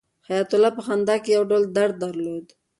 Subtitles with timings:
[0.27, 2.45] حیات الله په خندا کې یو ډول درد درلود.